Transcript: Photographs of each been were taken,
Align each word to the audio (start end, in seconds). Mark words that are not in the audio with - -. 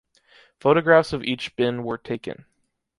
Photographs 0.59 1.13
of 1.13 1.23
each 1.23 1.55
been 1.55 1.83
were 1.83 1.95
taken, 1.99 2.45